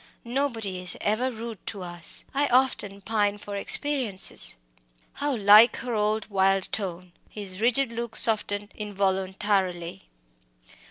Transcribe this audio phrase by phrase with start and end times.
[0.25, 4.55] "Nobody is ever rude to us I often pine for experiences!"
[5.13, 7.13] How like her old, wild tone!
[7.29, 10.09] His rigid look softened involuntarily.